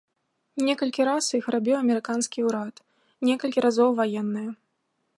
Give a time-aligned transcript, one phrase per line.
[0.69, 2.75] Некалькі раз іх рабіў амерыканскі ўрад,
[3.31, 4.49] некалькі разоў ваенныя.